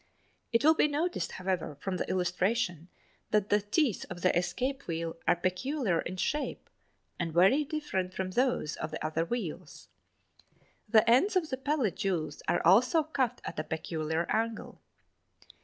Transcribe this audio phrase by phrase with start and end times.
[0.51, 2.89] It will be noticed, however, from the illustration,
[3.29, 6.71] that the teeth of the escape wheel are peculiar in shape
[7.19, 9.89] and very different from those of the other wheels.
[10.89, 14.81] The ends of the pallet jewels are also cut at a peculiar angle.